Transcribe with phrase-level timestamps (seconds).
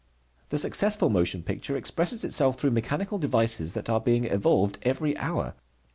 [0.49, 5.53] The successful motion picture expresses itself through mechanical devices that are being evolved every hour.